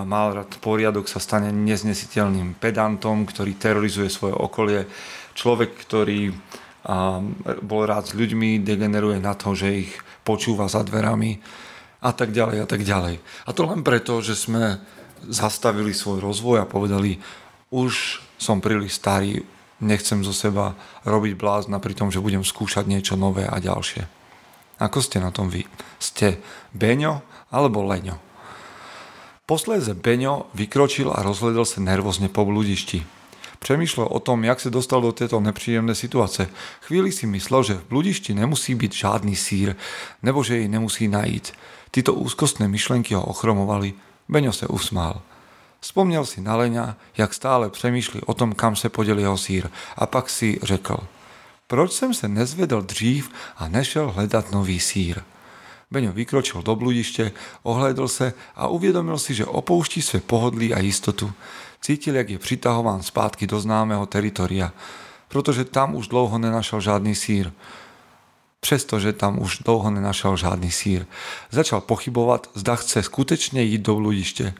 mal 0.06 0.38
rád 0.38 0.54
poriadok, 0.62 1.10
sa 1.10 1.18
stane 1.18 1.50
neznesiteľným 1.50 2.62
pedantom, 2.62 3.26
ktorý 3.26 3.58
terorizuje 3.58 4.06
svoje 4.06 4.38
okolie, 4.38 4.86
človek, 5.34 5.74
ktorý 5.82 6.30
a 6.86 7.18
bol 7.66 7.82
rád 7.82 8.06
s 8.06 8.14
ľuďmi, 8.14 8.62
degeneruje 8.62 9.18
na 9.18 9.34
to, 9.34 9.58
že 9.58 9.86
ich 9.86 9.92
počúva 10.22 10.70
za 10.70 10.86
dverami 10.86 11.42
a 11.98 12.14
tak 12.14 12.30
ďalej 12.30 12.62
a 12.62 12.66
tak 12.70 12.86
ďalej. 12.86 13.18
A 13.18 13.50
to 13.50 13.66
len 13.66 13.82
preto, 13.82 14.22
že 14.22 14.38
sme 14.38 14.78
zastavili 15.26 15.90
svoj 15.90 16.22
rozvoj 16.22 16.62
a 16.62 16.70
povedali, 16.70 17.18
už 17.74 18.22
som 18.38 18.62
príliš 18.62 19.02
starý, 19.02 19.42
nechcem 19.82 20.22
zo 20.22 20.30
seba 20.30 20.78
robiť 21.02 21.34
blázna 21.34 21.82
pri 21.82 21.98
tom, 21.98 22.14
že 22.14 22.22
budem 22.22 22.46
skúšať 22.46 22.86
niečo 22.86 23.18
nové 23.18 23.50
a 23.50 23.58
ďalšie. 23.58 24.06
Ako 24.78 25.02
ste 25.02 25.18
na 25.18 25.34
tom 25.34 25.50
vy? 25.50 25.66
Ste 25.98 26.38
Beňo 26.70 27.24
alebo 27.50 27.82
Leňo? 27.82 28.22
Posledze 29.46 29.94
Beňo 29.94 30.50
vykročil 30.54 31.10
a 31.10 31.22
rozhledol 31.22 31.66
sa 31.66 31.82
nervózne 31.82 32.30
po 32.30 32.44
bludišti. 32.44 33.02
Přemýšlel 33.66 34.06
o 34.10 34.20
tom, 34.20 34.44
jak 34.44 34.60
se 34.60 34.70
dostal 34.70 35.00
do 35.00 35.12
této 35.12 35.40
nepříjemné 35.40 35.94
situace. 35.94 36.48
Chvíli 36.80 37.12
si 37.12 37.26
myslel, 37.26 37.62
že 37.62 37.74
v 37.74 37.88
bludišti 37.88 38.34
nemusí 38.34 38.74
být 38.74 38.94
žádný 38.94 39.36
sír, 39.36 39.74
nebo 40.22 40.44
že 40.44 40.56
jej 40.56 40.68
nemusí 40.68 41.08
najít. 41.08 41.52
Tyto 41.90 42.14
úzkostné 42.14 42.68
myšlenky 42.68 43.14
ho 43.14 43.24
ochromovali. 43.24 43.94
Beňo 44.28 44.52
se 44.52 44.66
usmál. 44.66 45.22
Vzpomněl 45.80 46.24
si 46.26 46.40
na 46.40 46.56
Leňa, 46.56 46.96
jak 47.16 47.34
stále 47.34 47.70
přemýšlí 47.70 48.20
o 48.26 48.34
tom, 48.34 48.52
kam 48.52 48.76
se 48.76 48.88
poděl 48.88 49.18
jeho 49.18 49.38
sír 49.38 49.68
a 49.96 50.06
pak 50.06 50.30
si 50.30 50.58
řekl, 50.62 50.96
proč 51.66 51.92
jsem 51.92 52.14
se 52.14 52.28
nezvedl 52.28 52.82
dřív 52.82 53.30
a 53.56 53.68
nešel 53.68 54.10
hledat 54.10 54.52
nový 54.52 54.80
sír. 54.80 55.22
Beňo 55.90 56.12
vykročil 56.12 56.62
do 56.62 56.76
bludiště, 56.76 57.32
ohlédl 57.62 58.08
se 58.08 58.32
a 58.56 58.68
uvědomil 58.68 59.18
si, 59.18 59.34
že 59.34 59.46
opouští 59.46 60.02
své 60.02 60.20
pohodlí 60.20 60.74
a 60.74 60.78
jistotu. 60.78 61.32
Cítil, 61.86 62.16
jak 62.16 62.30
je 62.30 62.38
přitahován 62.38 63.02
zpátky 63.02 63.46
do 63.46 63.60
známého 63.60 64.06
teritoria, 64.06 64.72
protože 65.28 65.64
tam 65.64 65.94
už 65.94 66.08
dlouho 66.08 66.38
nenašel 66.38 66.80
žádný 66.80 67.14
sír. 67.14 67.52
Přestože 68.60 69.12
tam 69.12 69.38
už 69.38 69.58
dlouho 69.58 69.90
nenašel 69.90 70.36
žádný 70.36 70.70
sír. 70.70 71.06
Začal 71.50 71.80
pochybovat, 71.80 72.50
zda 72.54 72.76
chce 72.76 73.02
skutečně 73.02 73.62
jít 73.62 73.86
do 73.86 73.94
bludiště. 73.94 74.54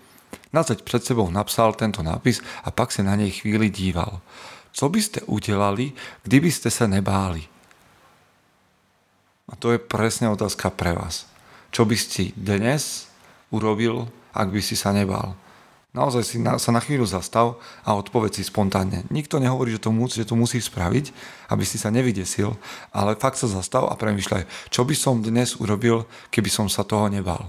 Na 0.52 0.62
zeď 0.62 0.82
před 0.82 1.04
sebou 1.04 1.30
napsal 1.30 1.72
tento 1.72 2.02
nápis 2.02 2.40
a 2.64 2.70
pak 2.70 2.92
se 2.92 3.02
na 3.02 3.16
něj 3.16 3.30
chvíli 3.30 3.70
díval. 3.70 4.20
Co 4.72 4.88
byste 4.88 5.20
udělali, 5.20 5.92
kdybyste 6.22 6.70
se 6.70 6.88
nebáli? 6.88 7.42
A 9.48 9.56
to 9.56 9.74
je 9.74 9.82
presne 9.82 10.30
otázka 10.30 10.70
pre 10.70 10.94
vás. 10.94 11.26
Čo 11.74 11.82
by 11.82 11.96
ste 11.98 12.30
dnes 12.38 13.10
urobil, 13.50 14.06
ak 14.30 14.54
by 14.54 14.62
si 14.62 14.78
sa 14.78 14.94
nebál? 14.94 15.34
Naozaj 15.96 16.22
si 16.28 16.36
na, 16.36 16.60
sa 16.60 16.76
na 16.76 16.84
chvíľu 16.84 17.08
zastav 17.08 17.56
a 17.80 17.96
odpoveď 17.96 18.36
si 18.36 18.44
spontánne. 18.44 19.08
Nikto 19.08 19.40
nehovorí, 19.40 19.72
že 19.72 19.80
to, 19.80 19.88
musí, 19.88 20.20
že 20.20 20.28
to 20.28 20.36
musíš 20.36 20.68
spraviť, 20.68 21.08
aby 21.48 21.64
si 21.64 21.80
sa 21.80 21.88
nevydesil, 21.88 22.52
ale 22.92 23.16
fakt 23.16 23.40
sa 23.40 23.48
zastav 23.48 23.88
a 23.88 23.96
premyšľaj, 23.96 24.44
čo 24.68 24.84
by 24.84 24.92
som 24.92 25.24
dnes 25.24 25.56
urobil, 25.56 26.04
keby 26.28 26.52
som 26.52 26.68
sa 26.68 26.84
toho 26.84 27.08
nebal. 27.08 27.48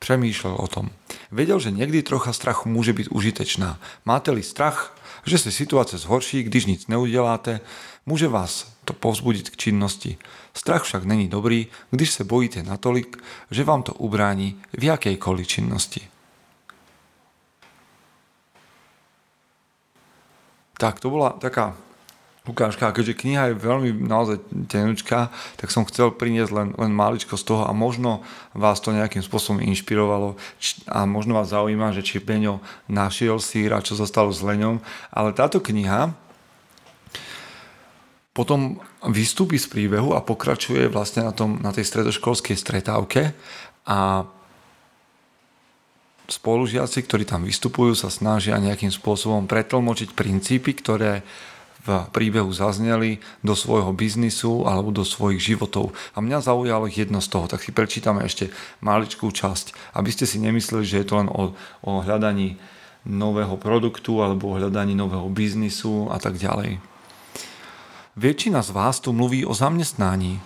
Přemýšľal 0.00 0.56
o 0.56 0.66
tom. 0.70 0.88
Vedel, 1.28 1.60
že 1.60 1.74
niekdy 1.74 2.00
trocha 2.00 2.32
strachu 2.32 2.72
môže 2.72 2.96
byť 2.96 3.12
užitečná. 3.12 3.76
Máte-li 4.08 4.40
strach, 4.40 4.96
že 5.28 5.36
sa 5.36 5.52
situácia 5.52 6.00
zhorší, 6.00 6.42
když 6.48 6.64
nic 6.64 6.80
neuděláte, 6.88 7.60
môže 8.08 8.32
vás 8.32 8.72
to 8.88 8.96
povzbudiť 8.96 9.52
k 9.52 9.60
činnosti. 9.68 10.16
Strach 10.56 10.88
však 10.88 11.04
není 11.04 11.28
dobrý, 11.28 11.68
když 11.90 12.10
se 12.10 12.24
bojíte 12.24 12.62
natolik, 12.62 13.20
že 13.50 13.64
vám 13.64 13.82
to 13.82 13.92
ubrání 14.00 14.56
v 14.72 14.84
jakejkoliv 14.84 15.46
činnosti. 15.46 16.08
Tak, 20.78 21.00
to 21.00 21.10
bola 21.10 21.30
taká 21.30 21.76
ukážka, 22.48 22.90
keďže 22.90 23.20
kniha 23.20 23.52
je 23.52 23.60
veľmi 23.60 23.90
naozaj 24.02 24.40
tenučká, 24.72 25.28
tak 25.60 25.68
som 25.68 25.84
chcel 25.84 26.10
priniesť 26.10 26.52
len, 26.52 26.68
len 26.74 26.92
maličko 26.92 27.36
z 27.36 27.44
toho 27.44 27.68
a 27.68 27.72
možno 27.76 28.24
vás 28.56 28.80
to 28.80 28.96
nejakým 28.96 29.20
spôsobom 29.20 29.60
inšpirovalo. 29.60 30.40
A 30.88 31.04
možno 31.04 31.36
vás 31.36 31.52
zaujíma, 31.52 31.92
že 31.92 32.02
či 32.02 32.24
Beňo 32.24 32.64
našiel 32.88 33.36
sír 33.38 33.76
a 33.76 33.84
čo 33.84 33.94
sa 33.94 34.08
stalo 34.08 34.32
s 34.32 34.40
Leňom, 34.40 34.80
ale 35.12 35.36
táto 35.36 35.60
kniha 35.60 36.16
potom 38.32 38.78
vystúpi 39.02 39.58
z 39.58 39.66
príbehu 39.66 40.14
a 40.14 40.22
pokračuje 40.22 40.86
vlastne 40.86 41.26
na, 41.26 41.34
tom, 41.34 41.58
na 41.58 41.74
tej 41.74 41.82
stredoškolskej 41.90 42.54
stretávke. 42.54 43.34
A 43.82 44.30
spolužiaci, 46.30 47.02
ktorí 47.02 47.26
tam 47.26 47.42
vystupujú, 47.42 47.98
sa 47.98 48.12
snažia 48.12 48.60
nejakým 48.60 48.94
spôsobom 48.94 49.48
pretlmočiť 49.50 50.14
princípy, 50.14 50.76
ktoré 50.76 51.26
v 51.86 52.04
príbehu 52.10 52.50
zazneli 52.52 53.22
do 53.40 53.54
svojho 53.54 53.94
biznisu 53.94 54.66
alebo 54.66 54.90
do 54.90 55.06
svojich 55.06 55.40
životov. 55.40 55.94
A 56.12 56.20
mňa 56.20 56.44
zaujalo 56.44 56.90
jedno 56.90 57.22
z 57.22 57.28
toho, 57.30 57.46
tak 57.46 57.62
si 57.62 57.70
prečítame 57.70 58.26
ešte 58.26 58.50
maličkú 58.82 59.30
časť, 59.30 59.96
aby 59.96 60.10
ste 60.12 60.26
si 60.26 60.42
nemysleli, 60.42 60.84
že 60.84 61.00
je 61.00 61.06
to 61.06 61.14
len 61.22 61.28
o, 61.30 61.54
o 61.86 61.92
hľadaní 62.02 62.58
nového 63.06 63.56
produktu 63.56 64.20
alebo 64.20 64.52
o 64.52 64.56
hľadaní 64.58 64.98
nového 64.98 65.30
biznisu 65.30 66.10
a 66.12 66.18
tak 66.18 66.36
ďalej. 66.36 66.82
Většina 68.18 68.62
z 68.62 68.70
vás 68.70 69.00
tu 69.00 69.12
mluví 69.12 69.46
o 69.46 69.54
zaměstnání, 69.54 70.40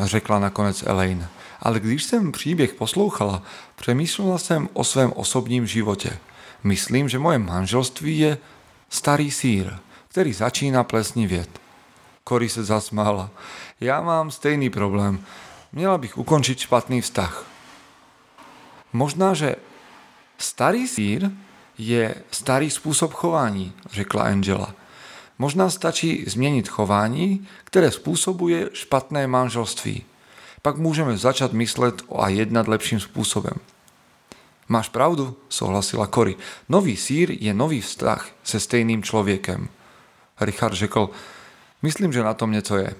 řekla 0.00 0.38
nakonec 0.38 0.84
Elaine. 0.86 1.28
Ale 1.60 1.80
když 1.80 2.04
jsem 2.04 2.32
příběh 2.32 2.74
poslouchala, 2.74 3.42
přemýšlela 3.76 4.38
jsem 4.38 4.68
o 4.72 4.84
svém 4.84 5.12
osobním 5.16 5.66
životě. 5.66 6.18
Myslím, 6.64 7.08
že 7.08 7.18
moje 7.18 7.38
manželství 7.38 8.18
je 8.18 8.38
starý 8.90 9.30
sír, 9.30 9.72
který 10.14 10.32
začíná 10.32 10.84
plesnivět. 10.84 11.50
Cory 12.28 12.48
se 12.48 12.64
zasmála. 12.64 13.30
Já 13.80 14.00
mám 14.00 14.30
stejný 14.30 14.70
problém. 14.70 15.24
Měla 15.72 15.98
bych 15.98 16.18
ukončiť 16.18 16.58
špatný 16.58 17.00
vztah. 17.00 17.44
Možná, 18.92 19.34
že 19.34 19.56
starý 20.38 20.86
sír 20.86 21.30
je 21.78 22.14
starý 22.30 22.70
spôsob 22.70 23.10
chování, 23.10 23.72
řekla 23.90 24.22
Angela. 24.22 24.74
Možná 25.38 25.70
stačí 25.70 26.24
změnit 26.26 26.68
chování, 26.68 27.46
které 27.64 27.90
způsobuje 27.90 28.70
špatné 28.72 29.26
manželství. 29.26 30.04
Pak 30.62 30.76
můžeme 30.76 31.18
začať 31.18 31.52
myslet 31.52 32.02
a 32.18 32.28
jednat 32.28 32.68
lepším 32.68 33.00
způsobem. 33.00 33.58
Máš 34.68 34.88
pravdu, 34.88 35.36
souhlasila 35.48 36.06
Cory. 36.06 36.36
Nový 36.68 36.96
sír 36.96 37.30
je 37.30 37.54
nový 37.54 37.80
vztah 37.80 38.30
se 38.44 38.60
stejným 38.60 39.02
člověkem. 39.02 39.68
Richard 40.40 40.74
řekl, 40.74 41.10
myslím, 41.82 42.12
že 42.12 42.22
na 42.22 42.34
tom 42.34 42.52
něco 42.52 42.76
je. 42.76 42.94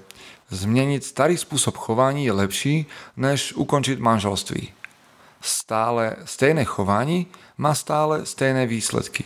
Změnit 0.51 1.05
starý 1.05 1.37
způsob 1.37 1.77
chování 1.77 2.25
je 2.25 2.33
lepší, 2.33 2.87
než 3.16 3.53
ukončit 3.53 3.99
manželství. 3.99 4.73
Stále 5.40 6.16
stejné 6.25 6.64
chování 6.64 7.27
má 7.59 7.75
stále 7.75 8.27
stejné 8.27 8.66
výsledky. 8.66 9.25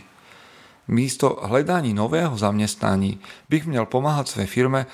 Místo 0.88 1.40
hledání 1.42 1.94
nového 1.94 2.38
zaměstnání 2.38 3.20
bych 3.48 3.66
měl 3.66 3.86
pomáhat 3.86 4.28
své 4.28 4.46
firme, 4.46 4.86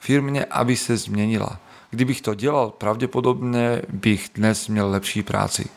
firmě, 0.00 0.44
aby 0.44 0.76
se 0.76 0.96
změnila. 0.96 1.58
Kdybych 1.90 2.20
to 2.20 2.34
dělal, 2.34 2.70
pravděpodobně 2.70 3.82
bych 3.88 4.30
dnes 4.34 4.68
měl 4.68 4.90
lepší 4.90 5.22
práci. 5.22 5.68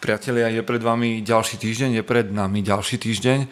Priatelia, 0.00 0.48
je 0.48 0.62
pred 0.62 0.82
vami 0.82 1.20
ďalší 1.20 1.56
týždeň, 1.56 1.92
je 1.92 2.02
pred 2.02 2.32
nami 2.32 2.62
ďalší 2.62 2.98
týždeň. 2.98 3.46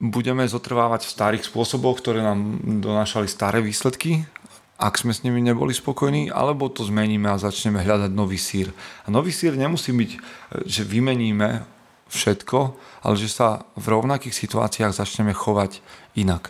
Budeme 0.00 0.48
zotrvávať 0.48 1.04
v 1.04 1.12
starých 1.12 1.44
spôsoboch, 1.44 2.00
ktoré 2.00 2.24
nám 2.24 2.56
donášali 2.80 3.28
staré 3.28 3.60
výsledky, 3.60 4.24
ak 4.80 4.96
sme 4.96 5.12
s 5.12 5.20
nimi 5.20 5.44
neboli 5.44 5.76
spokojní, 5.76 6.32
alebo 6.32 6.72
to 6.72 6.88
zmeníme 6.88 7.28
a 7.28 7.36
začneme 7.36 7.84
hľadať 7.84 8.08
nový 8.16 8.40
sír. 8.40 8.72
A 9.04 9.12
nový 9.12 9.28
sír 9.28 9.52
nemusí 9.60 9.92
byť, 9.92 10.10
že 10.64 10.88
vymeníme 10.88 11.68
všetko, 12.08 12.58
ale 13.04 13.14
že 13.20 13.28
sa 13.28 13.68
v 13.76 13.92
rovnakých 13.92 14.32
situáciách 14.32 14.96
začneme 14.96 15.36
chovať 15.36 15.84
inak. 16.16 16.48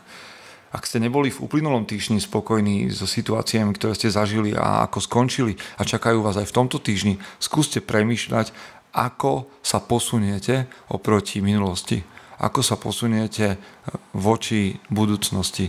Ak 0.70 0.86
ste 0.86 1.02
neboli 1.02 1.34
v 1.34 1.42
uplynulom 1.42 1.82
týždni 1.90 2.22
spokojní 2.22 2.86
so 2.94 3.02
situáciami, 3.02 3.74
ktoré 3.74 3.98
ste 3.98 4.14
zažili 4.14 4.54
a 4.54 4.86
ako 4.86 5.02
skončili 5.02 5.58
a 5.74 5.82
čakajú 5.82 6.22
vás 6.22 6.38
aj 6.38 6.46
v 6.46 6.54
tomto 6.54 6.78
týždni, 6.78 7.18
skúste 7.42 7.82
premýšľať, 7.82 8.54
ako 8.94 9.50
sa 9.58 9.82
posuniete 9.82 10.70
oproti 10.86 11.42
minulosti. 11.42 12.06
Ako 12.40 12.60
sa 12.64 12.80
posuniete 12.80 13.60
voči 14.16 14.80
budúcnosti, 14.88 15.68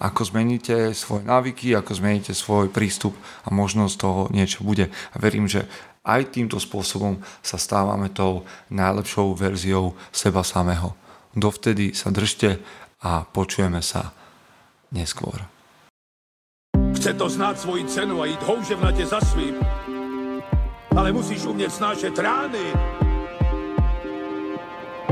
ako 0.00 0.28
zmeníte 0.28 0.92
svoje 0.96 1.24
návyky, 1.24 1.76
ako 1.76 1.92
zmeníte 1.92 2.32
svoj 2.32 2.72
prístup 2.72 3.16
a 3.44 3.52
možnosť 3.52 3.94
toho 3.96 4.22
niečo 4.32 4.64
bude. 4.64 4.88
A 5.12 5.16
verím, 5.20 5.48
že 5.48 5.68
aj 6.04 6.32
týmto 6.32 6.56
spôsobom 6.56 7.20
sa 7.44 7.60
stávame 7.60 8.08
tou 8.12 8.48
najlepšou 8.72 9.36
verziou 9.36 9.96
seba 10.12 10.40
samého. 10.40 10.96
Dovtedy 11.36 11.92
sa 11.92 12.08
držte 12.08 12.60
a 13.04 13.24
počujeme 13.28 13.84
sa 13.84 14.12
neskôr. 14.92 15.44
Chce 16.96 17.12
to 17.12 17.28
znát 17.28 17.60
svoji 17.60 17.84
cenu 17.84 18.22
a 18.22 18.26
jít 18.26 18.42
houževnatě 18.42 19.06
za 19.06 19.20
svým. 19.20 19.54
Ale 20.96 21.12
musíš 21.12 21.44
umět 21.44 21.72
snášet 21.72 22.18
rány. 22.18 22.72